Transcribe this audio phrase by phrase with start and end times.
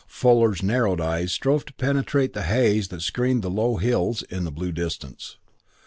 [0.07, 4.51] Fuller's narrowed eyes strove to penetrate the haze that screened the low hills in the
[4.51, 5.37] blue distance.